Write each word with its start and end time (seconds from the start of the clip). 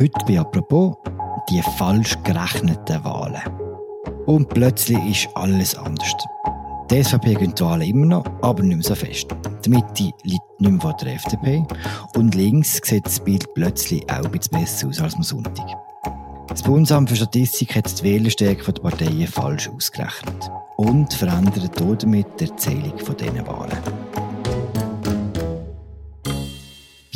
Heute 0.00 0.24
bei 0.28 0.38
«Apropos» 0.38 0.94
die 1.50 1.60
falsch 1.76 2.16
gerechneten 2.22 3.02
Wahlen. 3.02 3.42
Und 4.26 4.48
plötzlich 4.48 5.04
ist 5.04 5.28
alles 5.34 5.74
anders. 5.74 6.14
Die 6.88 7.02
SVP 7.02 7.34
gönnt 7.34 7.58
die 7.58 7.64
Wahlen 7.64 7.82
immer 7.82 8.06
noch, 8.06 8.24
aber 8.42 8.62
nicht 8.62 8.76
mehr 8.76 8.84
so 8.84 8.94
fest. 8.94 9.26
Die 9.64 9.70
Mitte 9.70 10.12
liegt 10.22 10.60
nicht 10.60 10.70
mehr 10.70 10.80
vor 10.80 10.92
der 11.02 11.14
FDP 11.14 11.64
und 12.14 12.36
links 12.36 12.80
sieht 12.84 13.06
das 13.06 13.18
Bild 13.18 13.52
plötzlich 13.54 14.08
auch 14.08 14.28
bisschen 14.28 14.60
besser 14.60 14.86
aus 14.86 15.00
als 15.00 15.16
am 15.16 15.24
Sonntag. 15.24 15.66
Das 16.46 16.62
Bundesamt 16.62 17.10
für 17.10 17.16
Statistik 17.16 17.74
hat 17.74 17.98
die 17.98 18.04
Wählerstärke 18.04 18.72
der 18.72 18.80
Parteien 18.80 19.26
falsch 19.26 19.68
ausgerechnet 19.68 20.48
und 20.76 21.12
verändert 21.12 21.72
damit 21.76 22.26
die 22.38 22.44
Erzählung 22.44 22.94
dieser 22.96 23.46
Wahlen. 23.48 23.78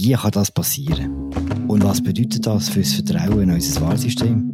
Wie 0.04 0.14
kann 0.14 0.32
das 0.32 0.50
passieren? 0.50 1.30
Und 1.68 1.84
was 1.84 2.02
bedeutet 2.02 2.44
das 2.44 2.68
für 2.68 2.80
das 2.80 2.94
Vertrauen 2.94 3.42
in 3.42 3.52
unser 3.52 3.82
Wahlsystem? 3.82 4.50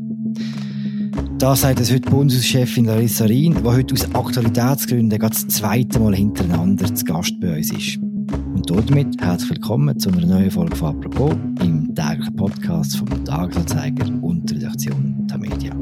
Da 1.38 1.56
sagt 1.56 1.80
es 1.80 1.90
heute 1.90 2.10
Bundeschefin 2.10 2.84
Larissa 2.84 3.24
Rien, 3.24 3.54
die 3.54 3.66
heute 3.66 3.94
aus 3.94 4.14
Aktualitätsgründen 4.14 5.18
das 5.18 5.48
zweite 5.48 6.00
Mal 6.00 6.14
hintereinander 6.16 6.94
zu 6.94 7.02
Gast 7.02 7.40
bei 7.40 7.56
uns 7.56 7.72
ist. 7.72 7.96
Und 7.96 8.68
damit 8.68 9.18
herzlich 9.22 9.52
willkommen 9.52 9.98
zu 9.98 10.10
einer 10.10 10.26
neuen 10.26 10.50
Folge 10.50 10.76
von 10.76 10.94
«Apropos» 10.94 11.32
im 11.62 11.94
täglichen 11.94 12.36
Podcast 12.36 12.98
vom 12.98 13.24
Tagesanzeiger 13.24 14.06
und 14.20 14.50
der 14.50 14.58
Redaktion 14.58 15.26
der 15.28 15.38
Media. 15.38 15.74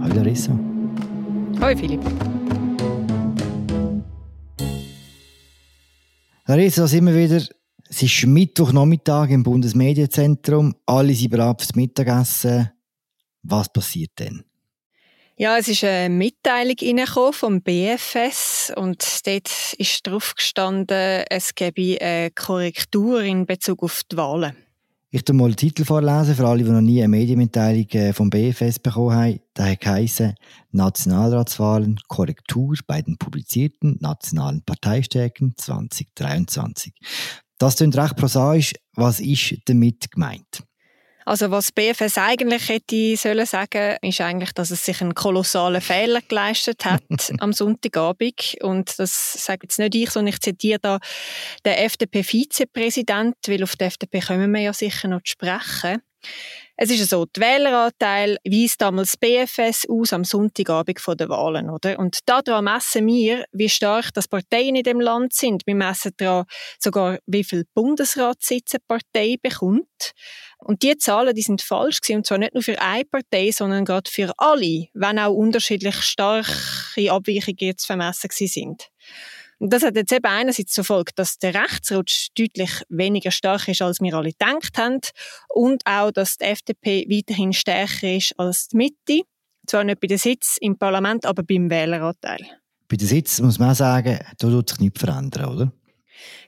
Hallo 0.00 0.14
Larissa. 0.14 0.56
Hallo 1.60 1.76
Philipp. 1.76 2.02
Larissa, 6.46 6.82
da 6.82 6.86
sind 6.86 7.04
wir 7.04 7.16
wieder 7.16 7.57
es 7.90 8.02
ist 8.02 8.26
Mittwochnachmittag 8.26 9.30
im 9.30 9.42
Bundesmedienzentrum. 9.42 10.74
Alle 10.86 11.14
sind 11.14 11.30
bereit 11.30 11.60
fürs 11.60 11.74
Mittagessen. 11.74 12.70
Was 13.42 13.72
passiert 13.72 14.12
denn? 14.18 14.44
Ja, 15.36 15.56
es 15.56 15.68
ist 15.68 15.84
eine 15.84 16.12
Mitteilung 16.12 16.76
vom 17.32 17.62
BFS 17.62 18.72
und 18.76 19.04
dort 19.24 19.74
ist 19.78 20.06
drauf 20.06 20.34
gestanden, 20.34 21.24
es 21.30 21.54
gebe 21.54 22.00
eine 22.00 22.30
Korrektur 22.32 23.22
in 23.22 23.46
Bezug 23.46 23.84
auf 23.84 24.02
die 24.10 24.16
Wahlen. 24.16 24.56
Ich 25.10 25.24
tu 25.24 25.32
mal 25.32 25.50
den 25.50 25.56
Titel 25.56 25.84
vorlesen 25.86 26.34
für 26.34 26.46
alle, 26.46 26.64
die 26.64 26.70
noch 26.70 26.82
nie 26.82 26.98
eine 26.98 27.08
Medienmitteilung 27.08 27.88
äh, 27.92 28.12
vom 28.12 28.28
BFS 28.28 28.78
bekommen 28.78 29.16
haben. 29.16 29.40
Da 29.54 29.74
geheißen, 29.74 30.34
Nationalratswahlen, 30.72 31.98
Korrektur 32.08 32.76
bei 32.86 33.00
den 33.00 33.16
publizierten 33.16 33.96
nationalen 34.00 34.62
Parteistärken 34.62 35.54
2023. 35.56 36.92
Das 37.58 37.76
klingt 37.76 37.96
recht 37.96 38.16
prosaisch. 38.16 38.72
Was 38.94 39.20
ist 39.20 39.56
damit 39.66 40.10
gemeint? 40.10 40.62
Also 41.28 41.50
was 41.50 41.72
BFS 41.72 42.16
eigentlich 42.16 42.70
hätte 42.70 43.14
sollen 43.18 43.44
sagen, 43.44 43.98
ist 44.00 44.20
eigentlich, 44.22 44.52
dass 44.52 44.70
es 44.70 44.82
sich 44.82 45.02
einen 45.02 45.14
kolossalen 45.14 45.82
Fehler 45.82 46.22
geleistet 46.26 46.86
hat 46.86 47.02
am 47.40 47.52
Sonntagabend. 47.52 48.56
Und 48.62 48.98
das 48.98 49.34
sage 49.34 49.60
jetzt 49.64 49.78
nicht 49.78 49.94
ich, 49.94 50.08
sondern 50.08 50.32
ich 50.32 50.40
zitiere 50.40 50.78
da 50.80 50.98
den 51.66 51.74
FDP-Vizepräsident, 51.74 53.36
weil 53.46 53.62
auf 53.62 53.76
die 53.76 53.84
FDP 53.84 54.20
kommen 54.20 54.50
wir 54.52 54.60
ja 54.62 54.72
sicher 54.72 55.08
noch 55.08 55.20
zu 55.20 55.32
sprechen. 55.32 56.00
Es 56.80 56.90
ist 56.90 57.10
so, 57.10 57.26
der 57.26 57.42
Wähleranteil 57.42 58.38
weist 58.44 58.80
damals 58.80 59.16
BFS 59.16 59.84
aus 59.88 60.12
am 60.12 60.22
Sonntagabend 60.22 61.00
vor 61.00 61.16
den 61.16 61.28
Wahlen, 61.28 61.70
oder? 61.70 61.98
Und 61.98 62.20
daran 62.24 62.66
messen 62.66 63.04
wir, 63.04 63.46
wie 63.50 63.68
stark 63.68 64.14
das 64.14 64.28
Parteien 64.28 64.76
in 64.76 64.84
dem 64.84 65.00
Land 65.00 65.32
sind. 65.32 65.66
Wir 65.66 65.74
messen 65.74 66.12
daran 66.18 66.44
sogar, 66.78 67.18
wie 67.26 67.42
viel 67.42 67.64
Bundesratssitze 67.74 68.76
eine 68.76 68.84
Partei 68.86 69.34
bekommt. 69.42 70.12
Und 70.58 70.84
die 70.84 70.96
Zahlen, 70.96 71.34
die 71.34 71.42
sind 71.42 71.62
falsch 71.62 72.00
gewesen, 72.00 72.18
und 72.18 72.26
zwar 72.26 72.38
nicht 72.38 72.54
nur 72.54 72.62
für 72.62 72.80
eine 72.80 73.04
Partei, 73.04 73.50
sondern 73.50 73.84
gerade 73.84 74.08
für 74.08 74.32
alle, 74.38 74.86
wenn 74.94 75.18
auch 75.18 75.34
unterschiedlich 75.34 75.96
starke 75.96 76.52
Abweichungen 77.10 77.56
jetzt 77.58 77.86
vermessen 77.86 78.30
sind. 78.30 78.88
Und 79.58 79.72
das 79.72 79.82
hat 79.82 79.96
jetzt 79.96 80.12
eben 80.12 80.26
einerseits 80.26 80.72
zur 80.72 80.84
Folge, 80.84 81.12
dass 81.16 81.38
der 81.38 81.54
Rechtsrutsch 81.54 82.28
deutlich 82.36 82.70
weniger 82.88 83.30
stark 83.30 83.66
ist, 83.68 83.82
als 83.82 84.00
wir 84.00 84.14
alle 84.14 84.30
gedacht 84.30 84.78
haben. 84.78 85.00
Und 85.48 85.84
auch, 85.84 86.12
dass 86.12 86.36
die 86.36 86.44
FDP 86.44 87.06
weiterhin 87.08 87.52
stärker 87.52 88.14
ist 88.14 88.38
als 88.38 88.68
die 88.68 88.76
Mitte. 88.76 89.22
Zwar 89.66 89.84
nicht 89.84 90.00
bei 90.00 90.06
den 90.06 90.18
Sitz 90.18 90.56
im 90.60 90.78
Parlament, 90.78 91.26
aber 91.26 91.42
beim 91.42 91.68
Wähleranteil. 91.70 92.38
Bei 92.88 92.96
den 92.96 93.06
Sitz 93.06 93.40
muss 93.40 93.58
man 93.58 93.70
auch 93.70 93.74
sagen, 93.74 94.18
da 94.38 94.48
tut 94.48 94.70
sich 94.70 94.78
nichts 94.78 95.00
verändern, 95.00 95.54
oder? 95.54 95.72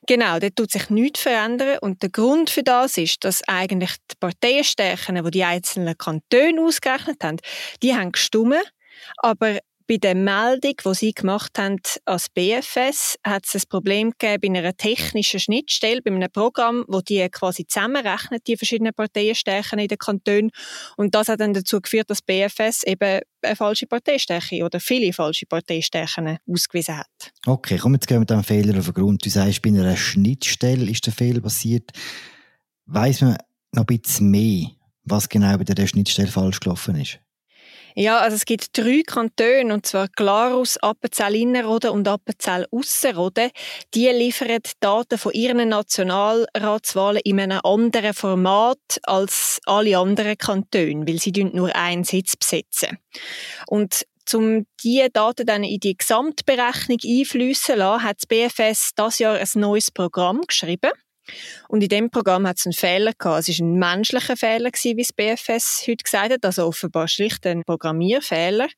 Genau, 0.07 0.39
da 0.39 0.49
tut 0.49 0.71
sich 0.71 0.89
nichts 0.89 1.21
verändern. 1.21 1.79
Und 1.81 2.03
der 2.03 2.11
Grund 2.11 2.49
für 2.49 2.63
das 2.63 2.97
ist, 2.97 3.25
dass 3.25 3.47
eigentlich 3.47 3.93
die 4.11 4.17
Parteienstärken, 4.19 5.23
die 5.23 5.31
die 5.31 5.45
einzelnen 5.45 5.99
Kantone 5.99 6.61
ausgerechnet 6.61 7.23
haben, 7.23 7.37
die 7.83 7.95
haben 7.95 8.13
gestummen. 8.13 8.63
Aber 9.19 9.59
bei 9.91 9.97
der 9.97 10.15
Meldung, 10.15 10.75
die 10.85 10.95
Sie 10.95 11.13
gemacht 11.13 11.59
haben 11.59 11.81
als 12.05 12.29
BFS, 12.29 13.17
hat 13.27 13.45
es 13.45 13.57
ein 13.57 13.63
Problem 13.69 14.13
gegeben 14.17 14.53
bei 14.55 14.59
einer 14.61 14.77
technischen 14.77 15.41
Schnittstelle, 15.41 16.01
bei 16.01 16.13
einem 16.13 16.31
Programm, 16.31 16.85
wo 16.87 17.01
die 17.01 17.29
quasi 17.29 17.67
zusammenrechnet, 17.67 18.47
die 18.47 18.57
verschiedenen 18.57 18.95
Parteienstärken 18.95 19.81
in 19.81 19.89
den 19.89 19.99
Kantonen. 19.99 20.53
Und 20.97 21.17
das 21.17 21.27
hat 21.27 21.41
dann 21.41 21.55
dazu 21.55 21.81
geführt, 21.81 22.09
dass 22.09 22.23
BFS 22.23 22.85
eben 22.85 23.23
eine 23.43 23.57
falsche 23.57 23.89
Parteistärke 23.89 24.65
oder 24.65 24.79
viele 24.79 25.13
falsche 25.13 25.47
Parteistärken 25.47 26.39
ausgewiesen 26.47 26.97
hat. 26.97 27.33
Okay, 27.45 27.77
komm, 27.77 27.95
jetzt 27.95 28.07
gehen 28.07 28.21
wir 28.21 28.27
diesem 28.27 28.45
Fehler 28.45 28.79
auf 28.79 28.85
den 28.85 28.95
Grund. 28.95 29.27
Du 29.27 29.29
sagst, 29.29 29.61
bei 29.61 29.71
einer 29.71 29.97
Schnittstelle 29.97 30.89
ist 30.89 31.05
der 31.07 31.13
Fehler 31.13 31.41
passiert. 31.41 31.91
Weiss 32.87 33.23
man 33.23 33.39
noch 33.73 33.89
ein 33.89 33.99
bisschen 33.99 34.31
mehr, 34.31 34.69
was 35.03 35.29
genau 35.29 35.59
bei 35.59 35.65
der 35.65 35.89
Schnittstelle 35.89 36.29
falsch 36.29 36.61
gelaufen 36.61 36.95
ist? 36.95 37.19
Ja, 37.95 38.19
also 38.19 38.37
es 38.37 38.45
gibt 38.45 38.77
drei 38.77 39.03
Kantone, 39.07 39.73
und 39.73 39.87
zwar 39.87 40.09
Glarus, 40.09 40.77
Appenzell 40.79 41.35
Innerrhoden 41.35 41.91
und 41.91 42.09
Appenzell 42.09 42.67
Ausserrhoden. 42.71 43.51
Die 43.95 44.09
liefern 44.09 44.61
Daten 44.81 45.19
von 45.19 45.33
ihren 45.33 45.69
Nationalratswahlen 45.69 47.21
in 47.25 47.41
einem 47.41 47.61
anderen 47.65 48.15
Format 48.15 48.79
als 49.03 49.61
alle 49.67 49.99
anderen 49.99 50.39
Kantone, 50.39 51.07
weil 51.07 51.19
sie 51.19 51.33
nur 51.33 51.75
einen 51.75 52.05
Sitz 52.05 52.37
besetzen. 52.37 52.99
Und 53.67 54.07
um 54.35 54.67
diese 54.83 55.11
Daten 55.11 55.47
dann 55.47 55.65
in 55.65 55.81
die 55.81 55.97
Gesamtberechnung 55.97 56.99
einfließen 57.05 57.75
zu 57.75 57.79
lassen, 57.79 58.05
hat 58.05 58.19
das 58.19 58.27
BFS 58.27 58.91
das 58.95 59.19
Jahr 59.19 59.39
ein 59.39 59.49
neues 59.55 59.91
Programm 59.91 60.43
geschrieben. 60.47 60.91
Und 61.69 61.83
in 61.83 61.89
dem 61.89 62.11
Programm 62.11 62.47
hat 62.47 62.59
es 62.59 62.67
einen 62.67 62.73
Fehler 62.73 63.13
gehabt. 63.17 63.49
Es 63.49 63.61
war 63.61 63.67
ein 63.67 63.75
menschlicher 63.75 64.37
Fehler, 64.37 64.71
wie 64.73 64.97
das 64.97 65.13
BFS 65.13 65.85
heute 65.87 66.03
gesagt 66.03 66.33
hat, 66.33 66.45
also 66.45 66.67
offenbar 66.67 67.09
schlicht 67.09 67.47
ein 67.47 67.65
Programmierfehler. 67.65 68.69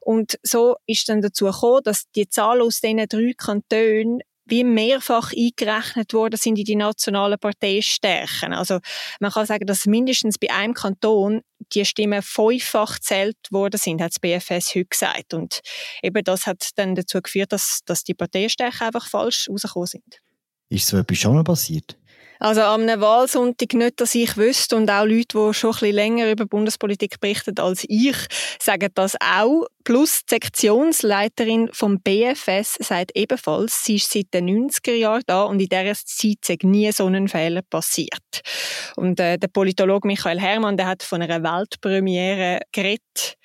Und 0.00 0.38
so 0.42 0.76
ist 0.86 1.08
dann 1.08 1.22
dazu 1.22 1.46
gekommen, 1.46 1.82
dass 1.84 2.04
die 2.14 2.28
Zahlen 2.28 2.62
aus 2.62 2.80
diesen 2.80 3.06
drei 3.08 3.32
Kantonen 3.36 4.20
wie 4.46 4.64
mehrfach 4.64 5.32
eingerechnet 5.32 6.12
worden 6.12 6.36
sind 6.36 6.58
in 6.58 6.64
die 6.64 6.76
nationalen 6.76 7.38
Parteistärken. 7.38 8.52
Also 8.52 8.80
man 9.20 9.30
kann 9.30 9.46
sagen, 9.46 9.66
dass 9.66 9.86
mindestens 9.86 10.38
bei 10.38 10.50
einem 10.50 10.74
Kanton 10.74 11.40
die 11.72 11.84
Stimmen 11.84 12.22
fünffach 12.22 12.98
zählt 12.98 13.38
worden 13.50 13.78
sind, 13.78 14.02
hat 14.02 14.12
das 14.12 14.20
BFS 14.20 14.74
heute 14.74 14.84
gesagt. 14.84 15.34
Und 15.34 15.60
eben 16.02 16.22
das 16.24 16.46
hat 16.46 16.70
dann 16.76 16.94
dazu 16.94 17.20
geführt, 17.22 17.52
dass, 17.52 17.80
dass 17.86 18.04
die 18.04 18.14
Parteistärken 18.14 18.88
einfach 18.88 19.08
falsch 19.08 19.48
rausgekommen 19.48 19.86
sind. 19.86 20.23
Ist 20.68 20.86
so 20.86 20.96
etwas 20.96 21.18
schon 21.18 21.34
mal 21.34 21.44
passiert? 21.44 21.96
Also 22.40 22.62
am 22.62 22.86
Wahlsonntag 22.86 23.72
nicht, 23.74 24.00
dass 24.00 24.14
ich 24.14 24.36
wüsste 24.36 24.76
und 24.76 24.90
auch 24.90 25.06
Leute, 25.06 25.38
die 25.38 25.54
schon 25.54 25.70
ein 25.70 25.78
bisschen 25.78 25.94
länger 25.94 26.30
über 26.30 26.46
Bundespolitik 26.46 27.20
berichten 27.20 27.58
als 27.58 27.86
ich, 27.88 28.16
sagen 28.60 28.90
das 28.94 29.16
auch. 29.20 29.66
Plus 29.84 30.22
die 30.28 30.34
Sektionsleiterin 30.34 31.70
vom 31.72 32.00
BFS 32.00 32.74
sagt 32.80 33.12
ebenfalls, 33.14 33.84
sie 33.84 33.96
ist 33.96 34.10
seit 34.10 34.34
den 34.34 34.68
90er 34.68 34.94
Jahren 34.94 35.22
da 35.26 35.44
und 35.44 35.60
in 35.60 35.68
dieser 35.68 35.94
Zeit 35.94 36.38
sei 36.44 36.58
nie 36.62 36.90
so 36.92 37.06
ein 37.06 37.28
Fehler 37.28 37.62
passiert. 37.62 38.42
Und 38.96 39.20
äh, 39.20 39.38
der 39.38 39.48
Politologe 39.48 40.06
Michael 40.06 40.40
Herrmann, 40.40 40.76
der 40.76 40.86
hat 40.86 41.02
von 41.02 41.22
einer 41.22 41.42
Weltpremiere 41.42 42.60
geredet 42.72 43.36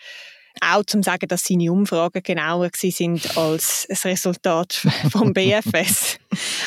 auch 0.62 0.84
zum 0.86 1.04
sagen, 1.04 1.28
dass 1.28 1.44
seine 1.44 1.72
Umfragen 1.72 2.24
genauer 2.24 2.70
sind 2.74 3.38
als 3.38 3.86
das 3.90 4.06
Resultat 4.06 4.74
vom 5.12 5.34
BFS. 5.34 6.18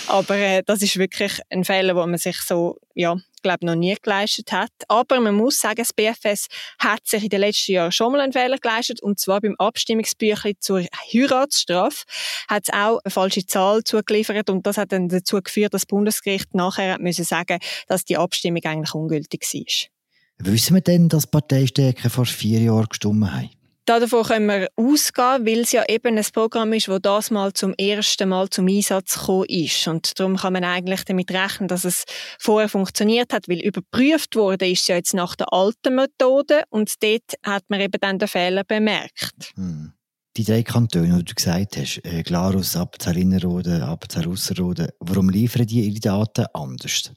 Aber 0.07 0.37
äh, 0.37 0.63
das 0.65 0.83
ist 0.83 0.99
wirklich 0.99 1.41
ein 1.51 1.65
Fehler, 1.65 1.97
wo 1.97 2.07
man 2.07 2.19
sich 2.19 2.41
so, 2.41 2.79
ja, 2.95 3.17
glaube 3.43 3.67
noch 3.67 3.75
nie 3.75 3.97
geleistet 4.01 4.53
hat. 4.53 4.71
Aber 4.89 5.21
man 5.21 5.35
muss 5.35 5.59
sagen, 5.59 5.77
das 5.77 5.93
BFS 5.93 6.47
hat 6.79 7.07
sich 7.07 7.25
in 7.25 7.29
den 7.29 7.41
letzten 7.41 7.73
Jahren 7.73 7.93
schon 7.93 8.13
mal 8.13 8.21
einen 8.21 8.33
Fehler 8.33 8.57
geleistet 8.59 9.03
und 9.03 9.19
zwar 9.19 9.41
beim 9.41 9.57
Abstimmungsbüchlein 9.59 10.55
zur 10.61 10.85
Heiratsstrafe 11.13 12.05
hat 12.49 12.65
es 12.69 12.75
auch 12.75 13.01
eine 13.05 13.11
falsche 13.11 13.45
Zahl 13.45 13.83
zugeliefert 13.85 14.49
und 14.49 14.67
das 14.67 14.79
hat 14.79 14.93
dann 14.93 15.09
dazu 15.09 15.41
geführt, 15.43 15.75
dass 15.75 15.83
das 15.83 15.87
Bundesgericht 15.87 16.55
nachher 16.55 16.99
müssen 17.01 17.25
sagen, 17.25 17.59
dass 17.89 18.05
die 18.05 18.17
Abstimmung 18.17 18.65
eigentlich 18.65 18.95
ungültig 18.95 19.43
war. 19.43 20.53
Wissen 20.53 20.75
wir 20.75 20.81
denn, 20.81 21.09
dass 21.09 21.27
Parteistärken 21.27 22.11
vor 22.11 22.27
vier 22.27 22.61
Jahren 22.61 22.87
gestimmt 22.89 23.31
haben? 23.31 23.51
Davon 23.85 24.23
können 24.23 24.47
wir 24.47 24.69
ausgehen, 24.77 25.45
weil 25.45 25.61
es 25.61 25.73
ja 25.73 25.85
eben 25.89 26.17
ein 26.17 26.25
Programm 26.33 26.73
ist, 26.73 26.87
das 26.87 27.01
das 27.03 27.31
mal 27.33 27.53
zum 27.53 27.75
ersten 27.75 28.29
Mal 28.29 28.49
zum 28.49 28.69
Einsatz 28.69 29.19
gekommen 29.19 29.47
ist. 29.49 29.89
Und 29.89 30.19
darum 30.19 30.37
kann 30.37 30.53
man 30.53 30.63
eigentlich 30.63 31.05
damit 31.05 31.33
rechnen, 31.33 31.67
dass 31.67 31.85
es 31.85 32.05
vorher 32.39 32.69
funktioniert 32.69 33.33
hat, 33.33 33.49
weil 33.49 33.61
überprüft 33.61 34.37
wurde 34.37 34.71
ist 34.71 34.87
ja 34.87 34.95
jetzt 34.95 35.15
nach 35.15 35.35
der 35.35 35.53
alten 35.53 35.97
Methode 35.97 36.63
und 36.71 37.03
dort 37.03 37.35
hat 37.45 37.65
man 37.69 37.81
eben 37.81 38.01
dann 38.01 38.19
den 38.19 38.29
Fehler 38.29 38.63
bemerkt. 38.63 39.53
Hm. 39.57 39.93
Die 40.37 40.45
drei 40.45 40.63
Kantone, 40.63 41.19
die 41.19 41.25
du 41.25 41.35
gesagt 41.35 41.77
hast, 41.77 42.01
äh, 42.05 42.23
Glarus, 42.23 42.77
Appenzell 42.77 43.19
Innerrhoden, 43.19 43.83
Appenzell 43.83 44.29
Ausserrhoden, 44.29 44.89
warum 45.01 45.29
liefern 45.29 45.67
die 45.67 45.87
ihre 45.87 46.01
Daten 46.01 46.47
anders? 46.55 47.13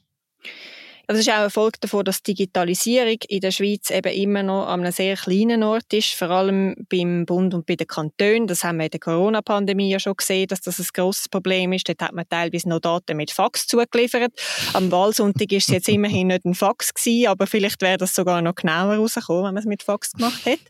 Das 1.08 1.20
ist 1.20 1.30
auch 1.30 1.34
ein 1.44 1.50
Folge 1.50 1.78
davon, 1.80 2.04
dass 2.04 2.22
Digitalisierung 2.22 3.18
in 3.28 3.40
der 3.40 3.52
Schweiz 3.52 3.90
eben 3.90 4.12
immer 4.12 4.42
noch 4.42 4.66
an 4.66 4.80
einem 4.80 4.92
sehr 4.92 5.16
kleinen 5.16 5.62
Ort 5.62 5.92
ist, 5.92 6.14
vor 6.14 6.30
allem 6.30 6.74
beim 6.90 7.24
Bund 7.26 7.54
und 7.54 7.64
bei 7.64 7.76
den 7.76 7.86
Kantonen. 7.86 8.48
Das 8.48 8.64
haben 8.64 8.78
wir 8.78 8.86
in 8.86 8.90
der 8.90 8.98
Corona-Pandemie 8.98 9.90
ja 9.90 10.00
schon 10.00 10.16
gesehen, 10.16 10.48
dass 10.48 10.62
das 10.62 10.80
ein 10.80 10.86
grosses 10.92 11.28
Problem 11.28 11.72
ist. 11.72 11.88
Dort 11.88 12.02
hat 12.02 12.12
man 12.12 12.28
teilweise 12.28 12.68
noch 12.68 12.80
Daten 12.80 13.16
mit 13.16 13.30
Fax 13.30 13.68
zugeliefert. 13.68 14.32
Am 14.72 14.90
Wahlsonntag 14.90 15.52
ist 15.52 15.68
es 15.68 15.74
jetzt 15.74 15.88
immerhin 15.88 16.26
nicht 16.26 16.44
ein 16.44 16.54
Fax 16.54 16.92
gewesen, 16.92 17.28
aber 17.28 17.46
vielleicht 17.46 17.82
wäre 17.82 17.98
das 17.98 18.14
sogar 18.14 18.42
noch 18.42 18.56
genauer 18.56 18.96
rausgekommen, 18.96 19.44
wenn 19.44 19.54
man 19.54 19.62
es 19.62 19.66
mit 19.66 19.84
Fax 19.84 20.10
gemacht 20.12 20.44
hätte. 20.44 20.64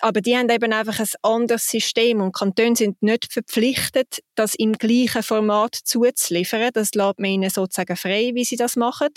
Aber 0.00 0.20
die 0.20 0.36
haben 0.36 0.50
eben 0.50 0.72
einfach 0.72 1.00
ein 1.00 1.06
anderes 1.22 1.68
System 1.68 2.20
und 2.20 2.34
Kantone 2.34 2.76
sind 2.76 3.02
nicht 3.02 3.32
verpflichtet, 3.32 4.20
das 4.34 4.54
im 4.54 4.72
gleichen 4.72 5.22
Format 5.22 5.74
zuzuliefern. 5.74 6.70
Das 6.74 6.92
lässt 6.94 7.18
man 7.18 7.30
ihnen 7.30 7.50
sozusagen 7.50 7.96
frei, 7.96 8.32
wie 8.34 8.44
sie 8.44 8.56
das 8.56 8.76
machen. 8.76 9.08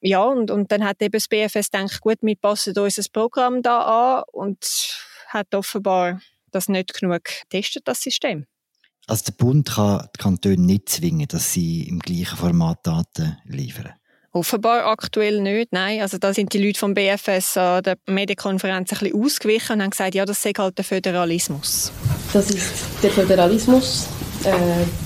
Ja, 0.00 0.22
und, 0.24 0.50
und 0.50 0.70
dann 0.70 0.84
hat 0.84 1.00
eben 1.00 1.12
das 1.12 1.28
BFS 1.28 1.70
gedacht, 1.70 2.00
gut, 2.00 2.18
wir 2.20 2.36
passen 2.36 2.78
unser 2.78 3.02
Programm 3.12 3.62
da 3.62 4.18
an 4.18 4.24
und 4.32 4.66
hat 5.28 5.54
offenbar 5.54 6.20
das 6.50 6.68
nicht 6.68 6.92
genug 6.92 7.24
getestet, 7.24 7.88
das 7.88 8.02
System. 8.02 8.46
Also 9.06 9.24
der 9.26 9.32
Bund 9.32 9.70
kann 9.70 10.08
die 10.14 10.22
Kantone 10.22 10.58
nicht 10.58 10.88
zwingen, 10.88 11.26
dass 11.26 11.52
sie 11.52 11.88
im 11.88 11.98
gleichen 11.98 12.36
Format 12.36 12.86
Daten 12.86 13.38
liefern? 13.44 13.94
Offenbar 14.34 14.86
aktuell 14.86 15.42
nicht, 15.42 15.72
nein. 15.72 16.00
Also 16.00 16.16
da 16.16 16.32
sind 16.32 16.54
die 16.54 16.64
Leute 16.64 16.78
vom 16.78 16.94
BFS 16.94 17.58
an 17.58 17.82
der 17.82 17.96
Medienkonferenz 18.06 18.90
ein 18.90 18.98
bisschen 18.98 19.22
ausgewichen 19.22 19.74
und 19.74 19.82
haben 19.82 19.90
gesagt, 19.90 20.14
ja, 20.14 20.24
das 20.24 20.40
sei 20.40 20.52
halt 20.56 20.78
der 20.78 20.86
Föderalismus. 20.86 21.92
Das 22.32 22.50
ist 22.50 22.72
der 23.02 23.10
Föderalismus. 23.10 24.08
Äh, 24.44 24.52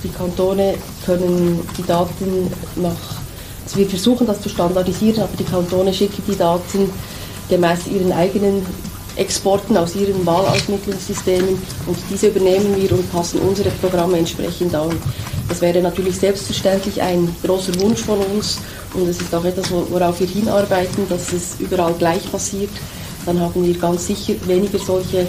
die 0.04 0.10
Kantone 0.10 0.74
können 1.04 1.60
die 1.76 1.82
Daten 1.82 2.52
nach, 2.76 3.20
also 3.64 3.76
wir 3.76 3.88
versuchen 3.88 4.28
das 4.28 4.40
zu 4.40 4.48
standardisieren, 4.48 5.24
aber 5.24 5.36
die 5.36 5.44
Kantone 5.44 5.92
schicken 5.92 6.22
die 6.28 6.36
Daten 6.36 6.88
gemäß 7.48 7.88
ihren 7.88 8.12
eigenen 8.12 8.64
Exporten 9.16 9.76
aus 9.76 9.96
ihren 9.96 10.24
Wahlausmittlungssystemen 10.24 11.58
und 11.86 11.98
diese 12.10 12.28
übernehmen 12.28 12.76
wir 12.76 12.92
und 12.92 13.10
passen 13.10 13.40
unsere 13.40 13.70
Programme 13.70 14.18
entsprechend 14.18 14.74
an. 14.74 14.90
Das 15.48 15.60
wäre 15.60 15.80
natürlich 15.80 16.16
selbstverständlich 16.16 17.00
ein 17.00 17.34
großer 17.42 17.78
Wunsch 17.80 18.00
von 18.00 18.18
uns 18.18 18.58
und 18.94 19.08
es 19.08 19.20
ist 19.20 19.34
auch 19.34 19.44
etwas, 19.44 19.70
worauf 19.70 20.18
wir 20.20 20.26
hinarbeiten, 20.26 21.08
dass 21.08 21.32
es 21.32 21.60
überall 21.60 21.94
gleich 21.94 22.30
passiert. 22.30 22.70
Dann 23.24 23.40
haben 23.40 23.64
wir 23.64 23.76
ganz 23.78 24.06
sicher 24.06 24.34
weniger 24.46 24.78
solche 24.78 25.20
äh, 25.20 25.26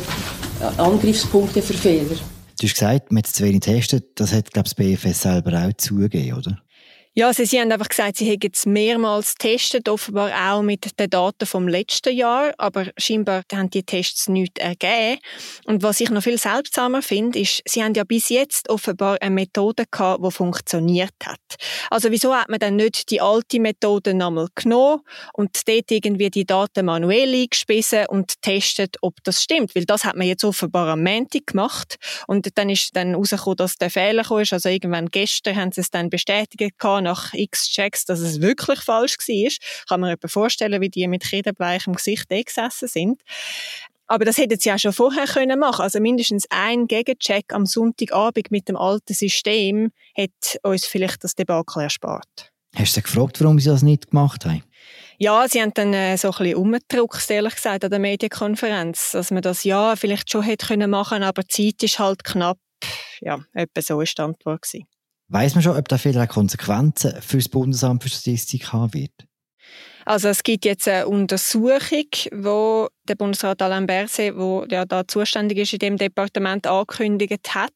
Angriffspunkte 0.77 1.61
für 1.61 1.73
Fehler. 1.73 2.15
Du 2.59 2.67
hast 2.67 2.73
gesagt, 2.73 3.11
hat 3.15 3.27
zu 3.27 3.43
wenig 3.43 3.61
getestet. 3.61 4.05
Das 4.15 4.33
hat, 4.33 4.51
glaube 4.51 4.67
ich, 4.67 4.73
das 4.73 5.03
BFS 5.03 5.21
selber 5.21 5.67
auch 5.67 5.73
zugegeben, 5.77 6.37
oder? 6.37 6.57
Ja, 7.19 7.33
sie, 7.33 7.47
sie 7.47 7.59
haben 7.59 7.71
einfach 7.71 7.89
gesagt, 7.89 8.17
sie 8.17 8.29
hätten 8.29 8.51
es 8.53 8.67
mehrmals 8.67 9.33
getestet, 9.33 9.89
offenbar 9.89 10.29
auch 10.53 10.61
mit 10.61 10.99
den 10.99 11.09
Daten 11.09 11.47
vom 11.47 11.67
letzten 11.67 12.15
Jahr, 12.15 12.53
aber 12.59 12.91
scheinbar 12.95 13.41
haben 13.51 13.71
die 13.71 13.81
Tests 13.81 14.29
nichts 14.29 14.61
ergeben. 14.61 15.19
Und 15.65 15.81
was 15.81 15.99
ich 15.99 16.11
noch 16.11 16.21
viel 16.21 16.37
seltsamer 16.37 17.01
finde, 17.01 17.39
ist, 17.39 17.63
sie 17.65 17.83
haben 17.83 17.95
ja 17.95 18.03
bis 18.03 18.29
jetzt 18.29 18.69
offenbar 18.69 19.17
eine 19.19 19.33
Methode 19.33 19.85
gehabt, 19.89 20.23
die 20.23 20.29
funktioniert 20.29 21.15
hat. 21.25 21.39
Also 21.89 22.11
wieso 22.11 22.35
hat 22.35 22.49
man 22.49 22.59
dann 22.59 22.75
nicht 22.75 23.09
die 23.09 23.19
alte 23.19 23.59
Methode 23.59 24.13
nochmal 24.13 24.49
genommen 24.53 25.01
und 25.33 25.67
dort 25.67 25.89
irgendwie 25.89 26.29
die 26.29 26.45
Daten 26.45 26.85
manuell 26.85 27.33
eingespissen 27.33 28.05
und 28.09 28.43
testet, 28.43 28.97
ob 29.01 29.15
das 29.23 29.41
stimmt? 29.41 29.73
Weil 29.73 29.85
das 29.85 30.05
hat 30.05 30.17
man 30.17 30.27
jetzt 30.27 30.43
offenbar 30.43 30.89
am 30.89 31.01
Montag 31.01 31.47
gemacht 31.47 31.95
und 32.27 32.55
dann 32.59 32.69
ist 32.69 32.95
dann 32.95 33.15
rausgekommen, 33.15 33.57
dass 33.57 33.77
der 33.77 33.89
Fehler 33.89 34.21
kam. 34.21 34.43
Also 34.51 34.69
irgendwann 34.69 35.07
gestern 35.07 35.55
haben 35.55 35.71
sie 35.71 35.81
es 35.81 35.89
dann 35.89 36.11
bestätigt 36.11 36.77
gehabt, 36.77 37.06
nach 37.07 37.33
x 37.33 37.69
Checks, 37.69 38.05
dass 38.05 38.19
es 38.19 38.41
wirklich 38.41 38.79
falsch 38.79 39.17
war. 39.17 39.51
Kann 39.87 40.01
man 40.01 40.15
sich 40.21 40.31
vorstellen, 40.31 40.81
wie 40.81 40.89
die 40.89 41.07
mit 41.07 41.23
kredenbleichem 41.23 41.93
Gesicht 41.93 42.29
gesessen 42.29 42.87
sind. 42.87 43.21
Aber 44.07 44.23
das 44.23 44.37
hätten 44.37 44.57
sie 44.57 44.69
ja 44.69 44.79
schon 44.79 44.93
vorher 44.93 45.25
können 45.25 45.59
machen. 45.59 45.81
Also 45.81 45.99
mindestens 45.99 46.45
ein 46.49 46.87
Gegencheck 46.87 47.53
am 47.53 47.65
Sonntagabend 47.65 48.51
mit 48.51 48.69
dem 48.69 48.77
alten 48.77 49.13
System 49.13 49.91
hätte 50.13 50.59
uns 50.63 50.85
vielleicht 50.85 51.23
das 51.23 51.35
Debakel 51.35 51.83
erspart. 51.83 52.53
Hast 52.75 52.95
du 52.95 53.01
sie 53.01 53.03
gefragt, 53.03 53.41
warum 53.41 53.59
sie 53.59 53.69
das 53.69 53.81
nicht 53.81 54.11
gemacht 54.11 54.45
haben? 54.45 54.63
Ja, 55.17 55.47
sie 55.47 55.61
haben 55.61 55.73
dann 55.73 55.93
äh, 55.93 56.15
so 56.15 56.29
ein 56.29 56.37
bisschen 56.37 56.55
umgedruckt, 56.55 57.29
ehrlich 57.29 57.55
gesagt, 57.55 57.83
an 57.83 57.89
der 57.89 57.99
Medienkonferenz, 57.99 59.11
dass 59.11 59.31
man 59.31 59.41
das 59.41 59.63
ja 59.63 59.95
vielleicht 59.95 60.31
schon 60.31 60.43
hätte 60.43 60.67
können 60.67 60.91
machen, 60.91 61.23
aber 61.23 61.41
die 61.41 61.75
Zeit 61.75 61.83
ist 61.83 61.99
halt 61.99 62.23
knapp. 62.23 62.59
Ja, 63.21 63.39
etwa 63.53 63.81
so 63.81 63.97
war 63.97 64.05
die 64.05 64.21
Antwort. 64.21 64.61
Gewesen. 64.61 64.85
Weiß 65.29 65.55
man 65.55 65.61
schon, 65.61 65.75
ob 65.75 65.87
da 65.87 65.97
vielleicht 65.97 66.31
Konsequenzen 66.31 67.21
für 67.21 67.37
das 67.37 67.49
Bundesamt 67.49 68.03
für 68.03 68.09
Statistik 68.09 68.71
haben 68.71 68.93
wird? 68.93 69.11
Also 70.05 70.29
es 70.29 70.43
gibt 70.43 70.63
jetzt 70.63 70.87
eine 70.87 71.07
Untersuchung, 71.07 72.07
wo 72.31 72.87
der 73.09 73.15
Bundesrat 73.15 73.61
Alain 73.61 73.87
Berset, 73.87 74.35
der 74.35 74.65
ja 74.69 74.85
da 74.85 75.07
zuständig 75.07 75.57
ist 75.57 75.73
in 75.73 75.79
dem 75.79 75.97
Departement, 75.97 76.67
angekündigt 76.67 77.55
hat. 77.55 77.71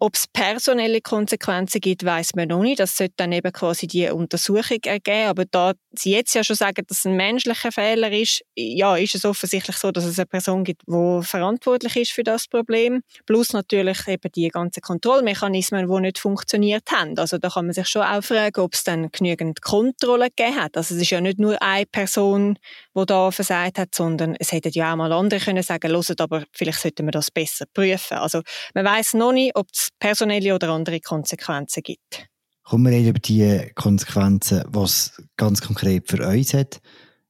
Ob 0.00 0.14
es 0.14 0.26
personelle 0.26 1.00
Konsequenzen 1.00 1.80
gibt, 1.80 2.04
weiß 2.04 2.34
man 2.34 2.48
noch 2.48 2.62
nicht. 2.62 2.80
Das 2.80 2.96
sollte 2.96 3.14
dann 3.16 3.32
eben 3.32 3.52
quasi 3.52 3.86
die 3.86 4.08
Untersuchung 4.08 4.78
ergeben. 4.84 5.28
Aber 5.28 5.44
da 5.44 5.72
Sie 5.98 6.12
jetzt 6.12 6.34
ja 6.34 6.44
schon 6.44 6.56
sagen, 6.56 6.84
dass 6.86 6.98
es 6.98 7.06
ein 7.06 7.16
menschlicher 7.16 7.72
Fehler 7.72 8.12
ist, 8.12 8.42
ja, 8.54 8.96
ist 8.96 9.14
es 9.14 9.24
offensichtlich 9.24 9.76
so, 9.76 9.90
dass 9.90 10.04
es 10.04 10.18
eine 10.18 10.26
Person 10.26 10.64
gibt, 10.64 10.82
die 10.86 11.20
verantwortlich 11.22 11.96
ist 11.96 12.12
für 12.12 12.22
das 12.22 12.46
Problem. 12.46 13.02
Plus 13.26 13.52
natürlich 13.52 14.06
eben 14.06 14.30
die 14.34 14.48
ganzen 14.48 14.80
Kontrollmechanismen, 14.80 15.88
die 15.88 16.00
nicht 16.00 16.18
funktioniert 16.18 16.84
haben. 16.92 17.18
Also 17.18 17.38
da 17.38 17.48
kann 17.48 17.66
man 17.66 17.74
sich 17.74 17.88
schon 17.88 18.02
auch 18.02 18.22
fragen, 18.22 18.60
ob 18.60 18.74
es 18.74 18.84
dann 18.84 19.10
genügend 19.10 19.62
Kontrolle 19.62 20.28
gegeben 20.28 20.56
hat. 20.56 20.76
Also 20.76 20.94
es 20.94 21.02
ist 21.02 21.10
ja 21.10 21.20
nicht 21.20 21.38
nur 21.38 21.60
eine 21.60 21.86
Person, 21.86 22.58
die 22.94 23.06
da 23.06 23.30
versagt 23.30 23.78
hat, 23.78 23.94
sondern 23.94 24.36
es 24.38 24.47
hätten 24.52 24.72
ja 24.72 24.92
auch 24.92 24.96
mal 24.96 25.12
andere 25.12 25.40
können 25.40 25.62
sagen, 25.62 25.90
loset, 25.90 26.20
aber 26.20 26.44
vielleicht 26.52 26.80
sollten 26.80 27.06
wir 27.06 27.12
das 27.12 27.30
besser 27.30 27.66
prüfen. 27.72 28.18
Also 28.18 28.42
man 28.74 28.84
weiß 28.84 29.14
noch 29.14 29.32
nicht, 29.32 29.56
ob 29.56 29.68
es 29.72 29.88
personelle 29.98 30.54
oder 30.54 30.70
andere 30.70 31.00
Konsequenzen 31.00 31.82
gibt. 31.82 32.26
Kommen 32.62 32.84
wir 32.84 32.92
reden 32.92 33.08
über 33.08 33.18
die 33.18 33.70
Konsequenzen, 33.74 34.62
was 34.66 35.22
ganz 35.36 35.60
konkret 35.62 36.08
für 36.08 36.26
uns 36.26 36.52
hat. 36.52 36.80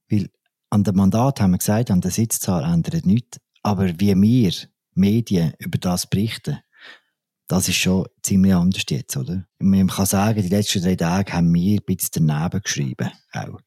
Weil 0.09 0.29
an 0.69 0.83
dem 0.83 0.95
Mandat 0.95 1.39
haben 1.39 1.51
wir 1.51 1.57
gesagt, 1.59 1.91
an 1.91 2.01
der 2.01 2.11
Sitzzahl 2.11 2.63
ändert 2.63 3.05
nichts. 3.05 3.37
Aber 3.63 3.87
wie 3.87 4.15
wir 4.15 4.53
Medien 4.93 5.53
über 5.59 5.77
das 5.77 6.07
berichten, 6.07 6.59
das 7.47 7.67
ist 7.67 7.77
schon 7.77 8.05
ziemlich 8.21 8.53
anders 8.53 8.83
jetzt, 8.89 9.17
oder? 9.17 9.45
Man 9.57 9.87
kann 9.87 10.05
sagen, 10.05 10.41
die 10.41 10.49
letzten 10.49 10.83
drei 10.83 10.95
Tage 10.95 11.33
haben 11.33 11.53
wir 11.53 11.79
ein 11.79 11.85
bisschen 11.85 12.27
daneben 12.27 12.61
geschrieben. 12.61 13.09
Auch. 13.31 13.59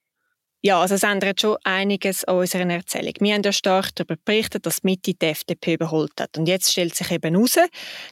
Ja, 0.64 0.80
also 0.80 0.94
es 0.94 1.02
ändert 1.02 1.40
schon 1.40 1.56
einiges 1.64 2.22
an 2.22 2.36
unserer 2.36 2.70
Erzählung. 2.70 3.14
Wir 3.18 3.34
haben 3.34 3.42
ja 3.42 3.50
stark 3.52 3.90
darüber 3.96 4.14
berichtet, 4.24 4.64
dass 4.64 4.84
Mitte 4.84 5.12
die 5.12 5.26
FDP 5.26 5.74
überholt 5.74 6.12
hat. 6.20 6.38
Und 6.38 6.46
jetzt 6.46 6.70
stellt 6.70 6.94
sich 6.94 7.10
eben 7.10 7.34
heraus, 7.34 7.56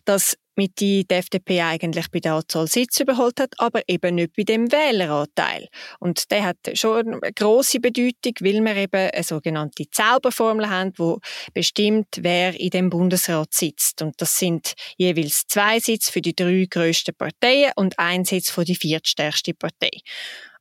dass 0.04 0.36
Mitte 0.56 1.04
die 1.04 1.06
FDP 1.08 1.62
eigentlich 1.62 2.10
bei 2.10 2.18
der 2.18 2.34
Anzahl 2.34 2.66
Sitze 2.66 3.04
überholt 3.04 3.38
hat, 3.38 3.54
aber 3.58 3.82
eben 3.86 4.16
nicht 4.16 4.34
bei 4.36 4.42
dem 4.42 4.72
Wähleranteil. 4.72 5.68
Und 6.00 6.32
der 6.32 6.44
hat 6.44 6.56
schon 6.74 7.22
eine 7.22 7.32
grosse 7.32 7.78
Bedeutung, 7.78 8.34
weil 8.40 8.60
wir 8.60 8.76
eben 8.76 9.10
eine 9.10 9.22
sogenannte 9.22 9.88
Zauberformel 9.88 10.68
haben, 10.68 10.92
wo 10.96 11.20
bestimmt, 11.54 12.08
wer 12.18 12.58
in 12.58 12.70
dem 12.70 12.90
Bundesrat 12.90 13.54
sitzt. 13.54 14.02
Und 14.02 14.20
das 14.20 14.36
sind 14.36 14.74
jeweils 14.96 15.44
zwei 15.46 15.78
Sitze 15.78 16.10
für 16.10 16.20
die 16.20 16.34
drei 16.34 16.66
grössten 16.68 17.14
Parteien 17.14 17.70
und 17.76 17.96
ein 18.00 18.24
Sitz 18.24 18.50
für 18.50 18.64
die 18.64 18.74
viertstärkste 18.74 19.54
Partei. 19.54 20.00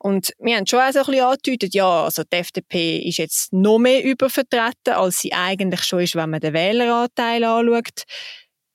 Und 0.01 0.31
wir 0.39 0.55
haben 0.55 0.65
schon 0.65 0.79
auch 0.79 0.91
so 0.91 0.99
ein 0.99 1.05
bisschen 1.05 1.25
angedeutet, 1.25 1.73
ja, 1.75 2.05
also 2.05 2.23
die 2.23 2.37
FDP 2.37 2.99
ist 2.99 3.17
jetzt 3.17 3.51
noch 3.51 3.79
mehr 3.79 4.03
übervertreten, 4.03 4.93
als 4.93 5.19
sie 5.19 5.33
eigentlich 5.33 5.83
schon 5.83 5.99
ist, 5.99 6.15
wenn 6.15 6.29
man 6.29 6.39
den 6.39 6.53
Wähleranteil 6.53 7.43
anschaut, 7.43 8.03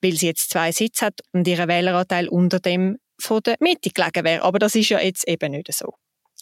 weil 0.01 0.13
sie 0.13 0.27
jetzt 0.27 0.51
zwei 0.51 0.71
Sitze 0.71 1.07
hat 1.07 1.21
und 1.33 1.47
ihr 1.47 1.67
Wähleranteil 1.67 2.27
unter 2.29 2.59
dem 2.59 2.97
von 3.19 3.41
der 3.41 3.55
Mitte 3.59 3.89
gelegen 3.89 4.23
wäre. 4.23 4.43
Aber 4.43 4.59
das 4.59 4.75
ist 4.75 4.89
ja 4.89 4.99
jetzt 4.99 5.27
eben 5.27 5.51
nicht 5.51 5.73
so. 5.73 5.93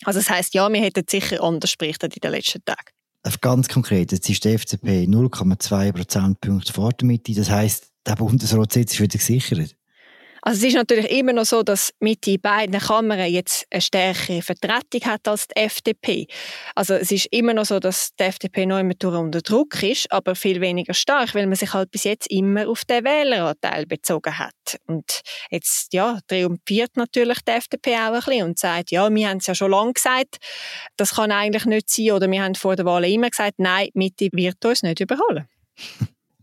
Also 0.03 0.19
das 0.19 0.29
heißt, 0.29 0.53
ja, 0.53 0.71
wir 0.71 0.81
hätten 0.81 1.05
sicher 1.09 1.41
anders 1.41 1.75
berichtet 1.77 2.15
in 2.15 2.21
den 2.21 2.31
letzten 2.31 2.63
Tagen. 2.65 2.91
Ganz 3.39 3.69
konkret, 3.69 4.11
jetzt 4.11 4.29
ist 4.29 4.43
die 4.43 4.49
FDP 4.49 5.05
0,2 5.05 5.93
Prozentpunkte 5.93 6.73
vor 6.73 6.91
der 6.91 7.07
Mitte. 7.07 7.33
Das 7.33 7.49
heißt, 7.49 7.87
der 8.05 8.15
Bundesratssitz 8.15 8.93
ist 8.93 8.99
wieder 8.99 9.17
gesichert. 9.17 9.75
Also 10.45 10.57
es 10.57 10.73
ist 10.73 10.75
natürlich 10.75 11.09
immer 11.09 11.31
noch 11.31 11.45
so, 11.45 11.63
dass 11.63 11.93
mit 12.01 12.25
den 12.25 12.41
beiden 12.41 12.77
Kammern 12.77 13.31
jetzt 13.31 13.65
eine 13.71 13.79
stärkere 13.79 14.41
Vertretung 14.41 15.01
hat 15.05 15.25
als 15.25 15.47
die 15.47 15.55
FDP. 15.55 16.27
Also 16.75 16.95
es 16.95 17.11
ist 17.11 17.27
immer 17.31 17.53
noch 17.53 17.63
so, 17.63 17.79
dass 17.79 18.13
die 18.19 18.23
FDP 18.23 18.65
noch 18.65 18.77
immer 18.77 18.93
unter 19.01 19.41
Druck 19.41 19.81
ist, 19.81 20.11
aber 20.11 20.35
viel 20.35 20.59
weniger 20.59 20.93
stark, 20.93 21.33
weil 21.33 21.47
man 21.47 21.55
sich 21.55 21.73
halt 21.73 21.91
bis 21.91 22.03
jetzt 22.03 22.29
immer 22.29 22.67
auf 22.67 22.83
den 22.83 23.05
Wähleranteil 23.05 23.85
bezogen 23.85 24.37
hat. 24.37 24.53
Und 24.85 25.21
jetzt 25.49 25.93
ja 25.93 26.19
triumphiert 26.27 26.97
natürlich 26.97 27.39
die 27.47 27.51
FDP 27.51 27.95
auch 27.95 28.11
ein 28.11 28.13
bisschen 28.15 28.43
und 28.43 28.59
sagt, 28.59 28.91
ja, 28.91 29.09
wir 29.09 29.29
haben 29.29 29.37
es 29.37 29.47
ja 29.47 29.55
schon 29.55 29.71
lange 29.71 29.93
gesagt, 29.93 30.39
das 30.97 31.15
kann 31.15 31.31
eigentlich 31.31 31.65
nicht 31.65 31.89
sein, 31.89 32.11
oder 32.11 32.29
wir 32.29 32.43
haben 32.43 32.55
vor 32.55 32.75
der 32.75 32.83
Wahl 32.83 33.05
immer 33.05 33.29
gesagt, 33.29 33.59
nein, 33.59 33.87
Mitte 33.93 34.27
wird 34.33 34.63
uns 34.65 34.83
nicht 34.83 34.99
überholen. 34.99 35.47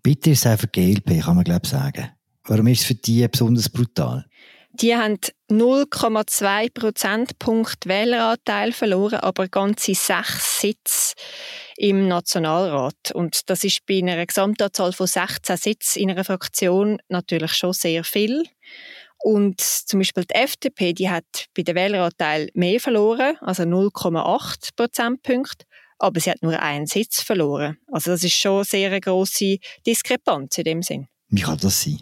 Bitte 0.03 0.31
ist 0.31 0.47
die 0.47 0.67
GLP, 0.73 1.23
kann 1.23 1.37
man 1.37 1.45
glaube 1.45 1.61
ich 1.65 1.71
sagen. 1.71 2.13
Warum 2.51 2.67
ist 2.67 2.81
es 2.81 2.87
für 2.89 2.95
die 2.97 3.29
besonders 3.29 3.69
brutal? 3.69 4.27
Die 4.73 4.97
haben 4.97 5.19
0,2 5.49 6.73
Prozentpunkt 6.75 7.87
Wähleranteil 7.87 8.73
verloren, 8.73 9.21
aber 9.21 9.47
ganze 9.47 9.95
sechs 9.95 10.61
Sitze 10.61 11.15
im 11.77 12.09
Nationalrat. 12.09 13.13
Und 13.15 13.49
das 13.51 13.63
ist 13.63 13.87
bei 13.87 13.99
einer 13.99 14.27
Gesamtanzahl 14.27 14.93
von 14.93 15.07
16 15.07 15.57
Sitzen 15.59 16.01
in 16.01 16.11
einer 16.11 16.25
Fraktion 16.25 16.99
natürlich 17.09 17.53
schon 17.53 17.73
sehr 17.73 18.03
viel. 18.03 18.43
Und 19.23 19.61
zum 19.61 20.01
Beispiel 20.01 20.25
die 20.25 20.35
FDP, 20.35 20.93
die 20.93 21.09
hat 21.09 21.47
bei 21.55 21.63
den 21.63 21.77
Wähleranteil 21.77 22.51
mehr 22.55 22.81
verloren, 22.81 23.37
also 23.43 23.63
0,8 23.63 24.71
Prozentpunkte, 24.75 25.67
aber 26.01 26.19
sie 26.19 26.33
hat 26.33 26.43
nur 26.43 26.59
einen 26.59 26.87
Sitz 26.87 27.23
verloren. 27.23 27.79
Also 27.93 28.11
das 28.11 28.25
ist 28.25 28.35
schon 28.35 28.57
eine 28.57 28.65
sehr 28.65 29.01
große 29.01 29.59
Diskrepanz 29.87 30.59
in 30.59 30.65
dem 30.65 30.83
Sinn. 30.83 31.07
Wie 31.29 31.43
kann 31.43 31.57
das 31.59 31.85
sein? 31.85 32.01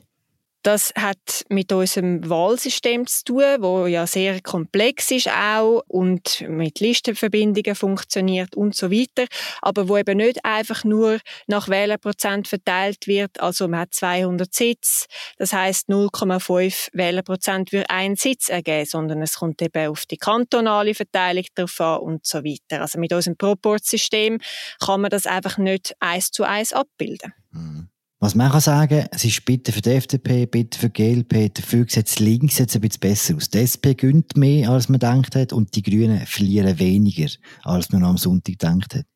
Das 0.62 0.92
hat 0.96 1.44
mit 1.48 1.72
unserem 1.72 2.28
Wahlsystem 2.28 3.06
zu 3.06 3.24
tun, 3.24 3.56
wo 3.60 3.86
ja 3.86 4.06
sehr 4.06 4.40
komplex 4.42 5.10
ist 5.12 5.28
auch 5.28 5.82
und 5.86 6.44
mit 6.48 6.80
Listenverbindungen 6.80 7.76
funktioniert 7.76 8.56
und 8.56 8.74
so 8.74 8.90
weiter, 8.90 9.26
aber 9.62 9.88
wo 9.88 9.96
eben 9.96 10.16
nicht 10.16 10.44
einfach 10.44 10.82
nur 10.82 11.20
nach 11.46 11.68
Wählerprozent 11.68 12.48
verteilt 12.48 13.06
wird, 13.06 13.40
also 13.40 13.68
man 13.68 13.80
hat 13.80 13.94
200 13.94 14.52
Sitze, 14.52 15.06
das 15.36 15.52
heißt 15.52 15.88
0,5 15.88 16.88
Wählerprozent 16.92 17.70
für 17.70 17.88
einen 17.88 18.16
Sitz 18.16 18.48
ergeben, 18.48 18.86
sondern 18.86 19.22
es 19.22 19.36
kommt 19.36 19.62
eben 19.62 19.88
auf 19.88 20.06
die 20.06 20.16
kantonale 20.16 20.94
Verteilung 20.94 21.44
drauf 21.54 21.80
an 21.80 22.00
und 22.00 22.26
so 22.26 22.38
weiter. 22.44 22.80
Also 22.80 22.98
mit 22.98 23.12
unserem 23.12 23.36
Proportsystem 23.36 24.38
kann 24.80 25.00
man 25.00 25.10
das 25.10 25.26
einfach 25.26 25.56
nicht 25.56 25.94
eins 26.00 26.30
zu 26.32 26.42
eins 26.42 26.72
abbilden. 26.72 27.32
Mhm. 27.52 27.88
Was 28.20 28.34
man 28.34 28.50
kann 28.50 28.60
sagen, 28.60 29.06
es 29.12 29.25
ist 29.25 29.44
bitte 29.44 29.70
für 29.70 29.80
die 29.80 29.90
FDP, 29.90 30.46
bitte 30.46 30.76
für 30.76 30.90
die 30.90 31.22
GLP, 31.22 31.54
dafür 31.54 31.87
sieht 31.88 32.08
es 32.08 32.18
links 32.18 32.58
jetzt 32.58 32.75
ein 32.75 32.80
bisschen 32.80 32.98
besser 33.00 33.37
aus. 33.37 33.48
Die 33.48 33.58
SP 33.62 33.94
gönnt 33.94 34.37
mehr, 34.37 34.70
als 34.70 34.88
man 34.88 34.98
gedacht 34.98 35.37
hat, 35.37 35.52
und 35.52 35.76
die 35.76 35.82
Grünen 35.82 36.26
verlieren 36.26 36.80
weniger, 36.80 37.30
als 37.62 37.90
man 37.90 38.02
am 38.02 38.18
Sonntag 38.18 38.58
gedacht 38.58 38.96
hat. 38.96 39.06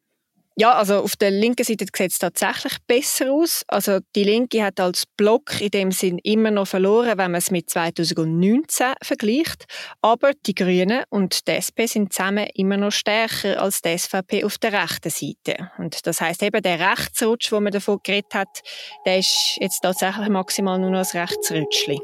Ja, 0.56 0.74
also 0.74 0.98
auf 0.98 1.16
der 1.16 1.30
linken 1.30 1.64
Seite 1.64 1.86
sieht 1.96 2.12
es 2.12 2.18
tatsächlich 2.18 2.76
besser 2.86 3.32
aus. 3.32 3.62
Also 3.68 4.00
die 4.14 4.24
Linke 4.24 4.62
hat 4.62 4.80
als 4.80 5.04
Block 5.06 5.62
in 5.62 5.70
dem 5.70 5.92
Sinn 5.92 6.18
immer 6.22 6.50
noch 6.50 6.66
verloren, 6.66 7.16
wenn 7.16 7.30
man 7.30 7.36
es 7.36 7.50
mit 7.50 7.70
2019 7.70 8.92
vergleicht. 9.02 9.64
Aber 10.02 10.32
die 10.46 10.54
Grünen 10.54 11.04
und 11.08 11.48
die 11.48 11.52
SP 11.56 11.88
sind 11.88 12.12
zusammen 12.12 12.48
immer 12.54 12.76
noch 12.76 12.92
stärker 12.92 13.62
als 13.62 13.80
die 13.80 13.96
SVP 13.96 14.44
auf 14.44 14.58
der 14.58 14.74
rechten 14.74 15.08
Seite. 15.08 15.70
Und 15.78 16.06
das 16.06 16.20
heißt 16.20 16.42
eben, 16.42 16.62
der 16.62 16.78
Rechtsrutsch, 16.78 17.50
wo 17.50 17.58
man 17.58 17.72
davon 17.72 18.00
geredet 18.02 18.34
hat, 18.34 18.60
der 19.06 19.20
ist 19.20 19.56
jetzt 19.58 19.80
tatsächlich 19.80 20.28
maximal 20.28 20.78
nur 20.78 20.90
noch 20.90 20.98
ein 21.14 21.20
Rechtsrutschli. 21.20 21.98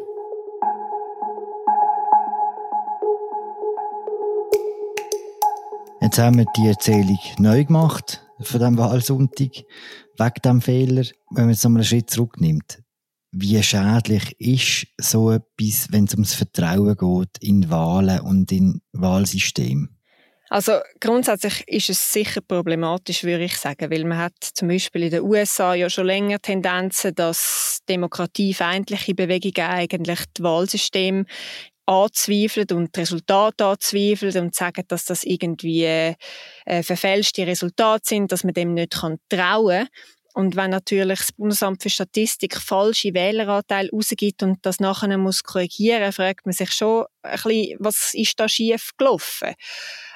Jetzt 6.01 6.19
haben 6.19 6.39
wir 6.39 6.47
die 6.57 6.69
Erzählung 6.69 7.19
neu 7.39 7.65
gemacht 7.65 8.23
von 8.41 8.61
dem 8.61 8.79
Wahlsonntag, 8.79 9.65
wegen 10.19 10.43
dem 10.45 10.61
Fehler, 10.61 11.05
wenn 11.31 11.45
man 11.45 11.51
jetzt 11.51 11.65
nochmal 11.65 11.81
einen 11.81 11.87
Schritt 11.87 12.11
zurücknimmt. 12.11 12.83
Wie 13.31 13.63
schädlich 13.63 14.41
ist 14.41 14.87
so 14.99 15.31
etwas, 15.31 15.89
wenn 15.91 16.05
es 16.05 16.15
ums 16.15 16.35
Vertrauen 16.35 16.97
geht 16.97 17.39
in 17.43 17.69
Wahlen 17.69 18.21
und 18.21 18.51
in 18.53 18.81
Wahlsystem? 18.93 19.91
Also 20.51 20.79
grundsätzlich 20.99 21.63
ist 21.69 21.91
es 21.91 22.13
sicher 22.13 22.41
problematisch, 22.41 23.23
würde 23.23 23.45
ich 23.45 23.57
sagen, 23.59 23.91
weil 23.91 24.05
man 24.05 24.19
hat 24.19 24.33
zum 24.41 24.69
Beispiel 24.69 25.05
in 25.05 25.11
den 25.11 25.23
USA 25.23 25.75
ja 25.75 25.91
schon 25.91 26.07
länger 26.07 26.39
Tendenzen, 26.39 27.15
dass 27.15 27.81
demokratiefeindliche 27.87 29.15
Bewegungen 29.15 29.71
eigentlich 29.71 30.21
das 30.33 30.43
Wahlsystem 30.43 31.27
anzweifeln 31.89 32.67
und 32.73 32.95
die 32.95 33.01
Resultate 33.01 33.65
anzweifeln 33.65 34.37
und 34.45 34.55
sagen, 34.55 34.85
dass 34.89 35.07
das 35.07 35.25
irgendwie 35.25 35.85
äh, 35.85 36.15
verfälschte 36.83 37.47
Resultate 37.47 38.03
sind, 38.05 38.31
dass 38.31 38.45
man 38.45 38.53
dem 38.53 38.75
nicht 38.75 39.01
kann 39.01 39.19
trauen 39.31 39.89
und 40.39 40.55
wenn 40.55 40.71
natürlich 40.71 41.19
das 41.19 41.33
Bundesamt 41.33 41.83
für 41.83 41.91
Statistik 41.91 42.59
falsche 42.59 43.13
Wähleranteile 43.13 43.91
rausgibt 43.91 44.45
und 44.45 44.65
das 44.65 44.79
nachher 44.79 45.19
muss 45.19 45.43
korrigieren, 45.43 46.13
fragt 46.13 46.47
man 46.47 46.53
sich 46.53 46.71
schon 46.71 47.07
ein 47.23 47.33
bisschen, 47.33 47.77
was 47.81 48.15
ist 48.15 48.39
da 48.39 48.49
schief 48.49 48.93
gelaufen? 48.97 49.55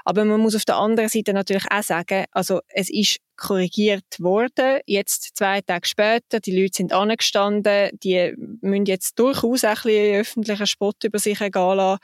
Aber 0.05 0.25
man 0.25 0.39
muss 0.39 0.55
auf 0.55 0.65
der 0.65 0.77
anderen 0.77 1.09
Seite 1.09 1.33
natürlich 1.33 1.65
auch 1.73 1.83
sagen, 1.83 2.27
also 2.31 2.61
es 2.69 2.89
ist 2.89 3.17
korrigiert 3.37 4.05
worden, 4.21 4.79
jetzt 4.87 5.37
zwei 5.37 5.61
Tage 5.61 5.89
später, 5.89 6.39
die 6.39 6.57
Leute 6.57 6.77
sind 6.77 6.93
angestanden, 6.93 7.91
die 8.05 8.33
müssen 8.61 8.87
jetzt 8.87 9.19
durchaus 9.19 9.65
ein 9.65 9.75
bisschen 9.75 10.21
öffentlichen 10.21 10.67
Spott 10.69 11.03
über 11.03 11.19
sich 11.19 11.41
ergehen 11.41 11.79
lassen 11.79 11.99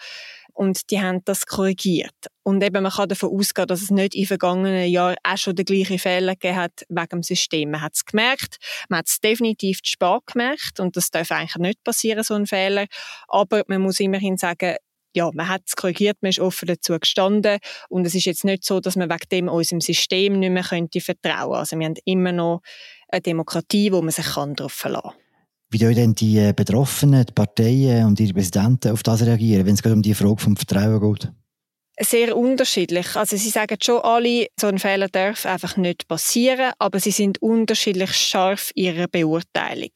und 0.58 0.90
die 0.90 1.00
haben 1.00 1.24
das 1.24 1.46
korrigiert. 1.46 2.16
Und 2.42 2.64
eben, 2.64 2.82
man 2.82 2.90
kann 2.90 3.08
davon 3.08 3.30
ausgehen, 3.30 3.68
dass 3.68 3.80
es 3.80 3.92
nicht 3.92 4.16
in 4.16 4.26
vergangenen 4.26 4.90
Jahren 4.90 5.14
auch 5.22 5.36
schon 5.36 5.54
den 5.54 5.64
gleichen 5.64 6.00
Fehler 6.00 6.32
gegeben 6.32 6.56
hat 6.56 6.84
wegen 6.88 7.08
dem 7.08 7.22
System. 7.22 7.70
Man 7.70 7.80
hat 7.80 7.92
es 7.94 8.04
gemerkt, 8.04 8.56
man 8.88 8.98
hat 8.98 9.06
es 9.06 9.20
definitiv 9.20 9.80
zu 9.84 9.92
spät 9.92 10.26
gemerkt 10.26 10.80
und 10.80 10.96
das 10.96 11.12
darf 11.12 11.30
eigentlich 11.30 11.54
nicht 11.58 11.84
passieren, 11.84 12.24
so 12.24 12.34
ein 12.34 12.48
Fehler. 12.48 12.86
Aber 13.28 13.62
man 13.68 13.82
muss 13.82 14.00
immerhin 14.00 14.36
sagen, 14.36 14.74
ja, 15.14 15.30
man 15.32 15.48
hat 15.48 15.62
es 15.64 15.76
korrigiert, 15.76 16.16
man 16.22 16.30
ist 16.30 16.40
offen 16.40 16.66
dazu 16.66 16.98
gestanden 16.98 17.58
und 17.88 18.04
es 18.04 18.16
ist 18.16 18.24
jetzt 18.24 18.44
nicht 18.44 18.64
so, 18.64 18.80
dass 18.80 18.96
man 18.96 19.08
wegen 19.08 19.28
dem 19.30 19.48
unserem 19.48 19.80
System 19.80 20.40
nicht 20.40 20.50
mehr 20.50 20.64
könnte 20.64 21.00
vertrauen. 21.00 21.54
Also 21.54 21.78
wir 21.78 21.86
haben 21.86 21.94
immer 22.04 22.32
noch 22.32 22.62
eine 23.08 23.20
Demokratie, 23.20 23.92
wo 23.92 24.02
man 24.02 24.10
sich 24.10 24.26
darauf 24.26 24.72
verlassen 24.72 25.10
kann. 25.10 25.27
Wie 25.70 25.78
sollen 25.78 25.94
denn 25.94 26.14
die 26.14 26.52
Betroffenen, 26.54 27.26
die 27.26 27.32
Parteien 27.32 28.06
und 28.06 28.18
ihre 28.20 28.32
Präsidenten 28.32 28.90
auf 28.90 29.02
das 29.02 29.22
reagieren, 29.22 29.66
wenn 29.66 29.74
es 29.74 29.82
gerade 29.82 29.96
um 29.96 30.02
die 30.02 30.14
Frage 30.14 30.40
vom 30.40 30.56
Vertrauen 30.56 31.12
geht? 31.12 31.32
Sehr 32.00 32.36
unterschiedlich. 32.36 33.16
Also 33.16 33.36
sie 33.36 33.50
sagen 33.50 33.76
schon 33.82 34.00
alle, 34.00 34.48
so 34.58 34.68
ein 34.68 34.78
Fehler 34.78 35.08
darf 35.08 35.46
einfach 35.46 35.76
nicht 35.76 36.08
passieren, 36.08 36.72
aber 36.78 37.00
sie 37.00 37.10
sind 37.10 37.40
unterschiedlich 37.42 38.12
scharf 38.12 38.70
ihrer 38.74 39.08
Beurteilung. 39.08 39.90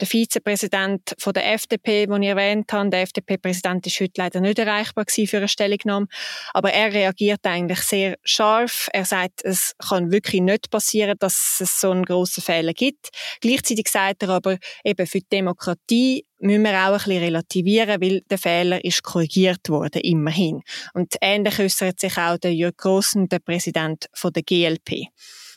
Der 0.00 0.06
Vizepräsident 0.06 1.14
von 1.18 1.32
der 1.32 1.52
FDP, 1.52 2.06
den 2.06 2.22
ich 2.22 2.28
erwähnt 2.28 2.72
habe, 2.72 2.90
der 2.90 3.02
FDP-Präsident 3.02 3.86
ist 3.86 4.00
heute 4.00 4.12
leider 4.16 4.40
nicht 4.40 4.58
erreichbar 4.58 5.04
für 5.08 5.36
eine 5.36 5.48
Stellungnahme, 5.48 6.06
aber 6.52 6.72
er 6.72 6.92
reagiert 6.92 7.40
eigentlich 7.44 7.80
sehr 7.80 8.16
scharf. 8.24 8.88
Er 8.92 9.04
sagt, 9.04 9.44
es 9.44 9.74
kann 9.88 10.10
wirklich 10.12 10.42
nicht 10.42 10.70
passieren, 10.70 11.16
dass 11.18 11.58
es 11.60 11.80
so 11.80 11.90
einen 11.90 12.04
grossen 12.04 12.42
Fehler 12.42 12.72
gibt. 12.72 13.08
Gleichzeitig 13.40 13.88
sagt 13.88 14.22
er 14.22 14.30
aber, 14.30 14.58
eben 14.84 15.06
für 15.06 15.20
die 15.20 15.28
Demokratie 15.30 16.25
müssen 16.38 16.62
wir 16.62 16.72
auch 16.72 16.92
ein 16.92 16.94
bisschen 16.94 17.22
relativieren, 17.22 18.00
weil 18.00 18.22
der 18.30 18.38
Fehler 18.38 18.84
ist 18.84 19.02
korrigiert 19.02 19.68
worden, 19.68 20.00
immerhin. 20.02 20.62
Und 20.94 21.14
ähnlich 21.20 21.58
äußert 21.58 22.00
sich 22.00 22.16
auch 22.18 22.38
der 22.38 22.54
Jörg 22.54 22.76
Grossen, 22.76 23.28
der 23.28 23.38
Präsident 23.38 24.06
von 24.12 24.32
der 24.32 24.42
GLP. 24.42 25.08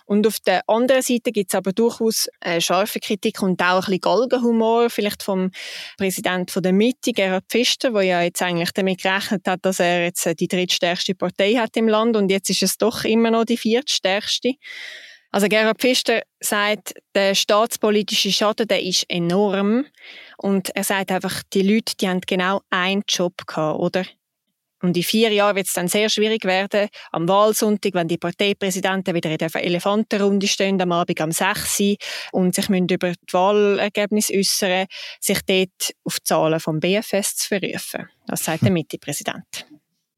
Und 0.10 0.26
auf 0.26 0.40
der 0.40 0.68
anderen 0.68 1.04
Seite 1.04 1.32
gibt 1.32 1.54
es 1.54 1.56
aber 1.56 1.72
durchaus 1.72 2.28
äh, 2.42 2.60
scharfe 2.60 3.00
Kritik 3.00 3.44
und 3.44 3.62
auch 3.62 3.76
ein 3.76 3.80
bisschen 3.82 4.00
Galgenhumor, 4.02 4.90
vielleicht 4.90 5.22
vom 5.22 5.52
Präsident 5.98 6.50
von 6.50 6.64
der 6.64 6.74
Mitte, 6.74 7.14
Gerhard 7.14 7.46
Pfister, 7.48 7.92
der 7.92 8.02
ja 8.02 8.22
jetzt 8.24 8.42
eigentlich 8.42 8.72
damit 8.72 9.04
gerechnet 9.04 9.48
hat, 9.48 9.64
dass 9.64 9.80
er 9.80 10.06
jetzt 10.06 10.26
äh, 10.26 10.34
die 10.34 10.48
drittstärkste 10.48 11.14
Partei 11.14 11.54
hat 11.54 11.78
im 11.78 11.88
Land 11.88 12.18
und 12.18 12.32
jetzt 12.32 12.50
ist 12.50 12.64
es 12.64 12.78
doch 12.78 13.04
immer 13.04 13.30
noch 13.30 13.46
die 13.46 13.58
viertstärkste. 13.58 14.54
Also 15.32 15.48
Gerhard 15.48 15.80
Pfister 15.80 16.24
sagt, 16.40 16.96
der 17.14 17.36
staatspolitische 17.36 18.32
Schaden, 18.32 18.68
der 18.68 18.82
ist 18.82 19.06
enorm. 19.10 19.86
Und 20.42 20.74
er 20.74 20.86
sagt 20.86 21.12
einfach, 21.12 21.44
die 21.52 21.64
Leute, 21.64 21.96
die 22.00 22.08
haben 22.08 22.22
genau 22.22 22.62
einen 22.70 23.04
Job 23.10 23.46
gehabt, 23.46 23.78
oder? 23.78 24.06
Und 24.82 24.96
in 24.96 25.04
vier 25.04 25.34
Jahren 25.34 25.58
wird 25.58 25.68
es 25.68 25.74
dann 25.74 25.90
sehr 25.90 26.08
schwierig 26.08 26.46
werden, 26.46 26.88
am 27.12 27.28
Wahlsonntag, 27.28 27.94
wenn 27.94 28.08
die 28.08 28.18
Parteipräsidenten 28.18 29.14
wieder 29.14 29.30
in 29.30 29.38
der 29.38 29.54
Elefantenrunde 29.54 30.48
stehen, 30.48 30.82
am 30.82 30.94
Abend 30.94 31.20
um 31.20 31.34
6 31.34 31.82
Uhr 31.82 31.96
und 32.32 32.56
sich 32.56 32.70
müssen 32.70 32.88
über 32.88 33.12
die 33.12 33.34
Wahlergebnisse 33.34 34.34
äußern, 34.34 34.86
sich 35.20 35.42
dort 35.46 35.94
auf 36.06 36.22
die 36.22 36.24
Zahlen 36.24 36.62
vom 36.62 36.80
BFS 36.80 37.36
zu 37.36 37.48
verrufen. 37.50 38.08
Das 38.26 38.46
sagt 38.46 38.64
der 38.64 38.72
Mitte-Präsident. 38.72 39.68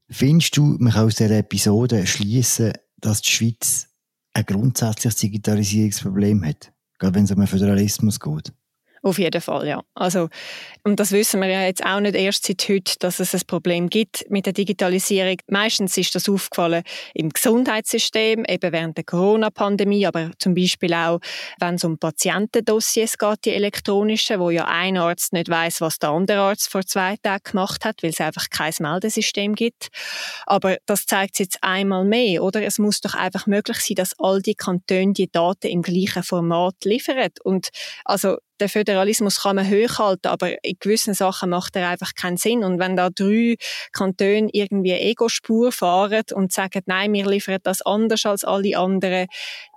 Findest 0.07 0.55
du, 0.55 0.77
man 0.77 0.93
kann 0.93 1.07
aus 1.07 1.15
dieser 1.15 1.39
Episode 1.39 2.05
schließen, 2.05 2.73
dass 2.97 3.23
die 3.23 3.31
Schweiz 3.31 3.87
ein 4.33 4.45
grundsätzliches 4.45 5.15
Digitalisierungsproblem 5.15 6.45
hat, 6.45 6.71
gerade 6.99 7.15
wenn 7.15 7.23
es 7.23 7.31
um 7.31 7.37
den 7.37 7.47
Föderalismus 7.47 8.19
geht? 8.19 8.53
Auf 9.03 9.17
jeden 9.17 9.41
Fall, 9.41 9.67
ja. 9.67 9.81
Also, 9.95 10.29
und 10.83 10.99
das 10.99 11.11
wissen 11.11 11.41
wir 11.41 11.47
ja 11.47 11.63
jetzt 11.63 11.83
auch 11.83 11.99
nicht 11.99 12.13
erst 12.13 12.45
seit 12.45 12.69
heute, 12.69 12.93
dass 12.99 13.19
es 13.19 13.33
ein 13.33 13.41
Problem 13.47 13.89
gibt 13.89 14.29
mit 14.29 14.45
der 14.45 14.53
Digitalisierung. 14.53 15.37
Meistens 15.47 15.97
ist 15.97 16.13
das 16.13 16.29
aufgefallen 16.29 16.83
im 17.15 17.29
Gesundheitssystem, 17.29 18.45
eben 18.45 18.71
während 18.71 18.97
der 18.97 19.03
Corona-Pandemie, 19.03 20.05
aber 20.05 20.29
zum 20.37 20.53
Beispiel 20.53 20.93
auch, 20.93 21.19
wenn 21.59 21.75
es 21.75 21.83
um 21.83 21.97
Patientendossiers 21.97 23.17
geht, 23.17 23.45
die 23.45 23.55
elektronischen, 23.55 24.39
wo 24.39 24.51
ja 24.51 24.65
ein 24.65 24.97
Arzt 24.97 25.33
nicht 25.33 25.49
weiß, 25.49 25.81
was 25.81 25.97
der 25.97 26.11
andere 26.11 26.41
Arzt 26.41 26.69
vor 26.69 26.85
zwei 26.85 27.15
Tagen 27.23 27.43
gemacht 27.43 27.83
hat, 27.85 28.03
weil 28.03 28.11
es 28.11 28.21
einfach 28.21 28.51
kein 28.51 28.73
Meldesystem 28.79 29.55
gibt. 29.55 29.87
Aber 30.45 30.77
das 30.85 31.07
zeigt 31.07 31.39
jetzt 31.39 31.57
einmal 31.61 32.05
mehr, 32.05 32.43
oder? 32.43 32.61
Es 32.61 32.77
muss 32.77 33.01
doch 33.01 33.15
einfach 33.15 33.47
möglich 33.47 33.79
sein, 33.79 33.95
dass 33.95 34.13
all 34.19 34.43
die 34.43 34.55
Kantone 34.55 35.13
die 35.13 35.31
Daten 35.31 35.67
im 35.67 35.81
gleichen 35.81 36.21
Format 36.21 36.75
liefern. 36.85 37.31
Und 37.43 37.69
also 38.05 38.37
den 38.61 38.69
Föderalismus 38.69 39.41
kann 39.41 39.55
man 39.57 39.69
hochhalten, 39.69 40.31
aber 40.31 40.63
in 40.63 40.77
gewissen 40.79 41.13
Sachen 41.13 41.49
macht 41.49 41.75
er 41.75 41.89
einfach 41.89 42.13
keinen 42.15 42.37
Sinn. 42.37 42.63
Und 42.63 42.79
wenn 42.79 42.95
da 42.95 43.09
drei 43.09 43.55
Kantone 43.91 44.49
irgendwie 44.53 44.91
Ego-Spur 44.91 45.71
fahren 45.71 46.23
und 46.33 46.53
sagen, 46.53 46.81
nein, 46.85 47.13
wir 47.13 47.27
liefern 47.27 47.59
das 47.63 47.81
anders 47.81 48.25
als 48.25 48.43
alle 48.43 48.77
anderen, 48.77 49.27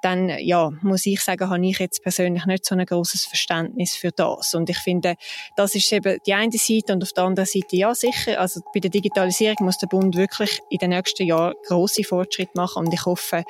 dann, 0.02 0.28
ja, 0.38 0.70
muss 0.82 1.06
ich 1.06 1.20
sagen, 1.20 1.48
habe 1.48 1.66
ich 1.66 1.78
jetzt 1.78 2.02
persönlich 2.02 2.44
nicht 2.44 2.66
so 2.66 2.74
ein 2.74 2.84
großes 2.84 3.24
Verständnis 3.24 3.96
für 3.96 4.10
das. 4.10 4.54
Und 4.54 4.68
ich 4.68 4.78
finde, 4.78 5.14
das 5.56 5.74
ist 5.74 5.90
eben 5.92 6.18
die 6.26 6.34
eine 6.34 6.52
Seite 6.52 6.92
und 6.92 7.02
auf 7.02 7.12
der 7.12 7.24
anderen 7.24 7.46
Seite, 7.46 7.76
ja, 7.76 7.94
sicher, 7.94 8.38
also 8.38 8.60
bei 8.74 8.80
der 8.80 8.90
Digitalisierung 8.90 9.56
muss 9.60 9.78
der 9.78 9.86
Bund 9.86 10.16
wirklich 10.16 10.60
in 10.68 10.78
den 10.78 10.90
nächsten 10.90 11.26
Jahren 11.26 11.54
große 11.66 12.04
Fortschritte 12.04 12.52
machen 12.54 12.86
und 12.86 12.92
ich 12.92 13.04
hoffe, 13.06 13.44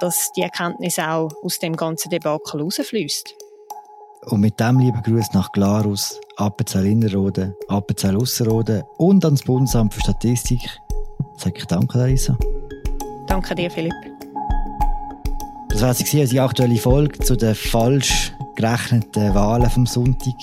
dass 0.00 0.30
die 0.34 0.42
Erkenntnis 0.42 0.98
auch 0.98 1.30
aus 1.42 1.58
dem 1.58 1.76
ganzen 1.76 2.08
Debakel 2.08 2.62
rausfließt. 2.62 3.47
Und 4.26 4.40
mit 4.40 4.60
dem 4.60 4.78
lieben 4.78 5.02
Gruß 5.02 5.32
nach 5.32 5.52
Glarus, 5.52 6.20
Appenzell 6.36 6.86
Innerrhoden, 6.86 7.54
Appenzell 7.68 8.16
Ausserrhoden 8.16 8.82
und 8.98 9.24
ans 9.24 9.42
Bundesamt 9.42 9.94
für 9.94 10.00
Statistik 10.00 10.60
sage 11.40 11.58
ich 11.58 11.66
danke, 11.66 11.98
Larissa. 11.98 12.36
Danke 13.26 13.54
dir, 13.54 13.70
Philipp. 13.70 13.94
Das 15.70 15.82
war 15.82 15.94
sie 15.94 16.20
unsere 16.20 16.44
aktuelle 16.44 16.76
Folge 16.76 17.18
zu 17.20 17.36
den 17.36 17.54
falsch 17.54 18.32
gerechneten 18.56 19.34
Wahlen 19.34 19.70
vom 19.70 19.86
Sonntag. 19.86 20.34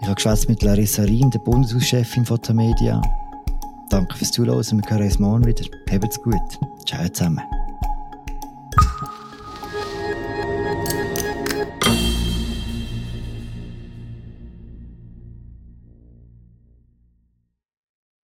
Ich 0.00 0.06
habe 0.06 0.14
geschwätzt 0.14 0.48
mit 0.48 0.62
Larissa 0.62 1.02
Riem, 1.02 1.30
der 1.30 1.40
Bundeshauschefin 1.40 2.24
von 2.24 2.40
der 2.40 2.54
Media. 2.54 3.02
Danke 3.90 4.16
fürs 4.16 4.32
Zuhören. 4.32 4.64
Wir 4.64 4.90
hören 4.90 5.02
uns 5.02 5.18
morgen 5.18 5.46
wieder. 5.46 5.64
Habt's 5.90 6.20
gut. 6.22 6.40
Ciao 6.86 7.06
zusammen. 7.08 7.42